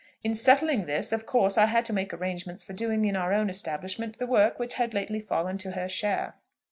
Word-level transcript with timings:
In 0.23 0.33
settling 0.33 0.87
this, 0.87 1.11
of 1.11 1.27
course 1.27 1.59
I 1.59 1.67
had 1.67 1.85
to 1.85 1.93
make 1.93 2.11
arrangements 2.11 2.63
for 2.63 2.73
doing 2.73 3.05
in 3.05 3.15
our 3.15 3.31
own 3.31 3.51
establishment 3.51 4.17
the 4.17 4.25
work 4.25 4.57
which 4.57 4.73
had 4.73 4.95
lately 4.95 5.19
fallen 5.19 5.59
to 5.59 5.73
her 5.73 5.87
share. 5.87 6.37